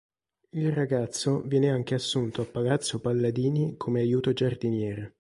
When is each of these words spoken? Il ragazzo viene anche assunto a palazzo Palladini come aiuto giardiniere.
Il 0.53 0.71
ragazzo 0.71 1.41
viene 1.41 1.69
anche 1.69 1.93
assunto 1.93 2.41
a 2.41 2.45
palazzo 2.45 2.99
Palladini 2.99 3.75
come 3.77 3.99
aiuto 4.01 4.33
giardiniere. 4.33 5.09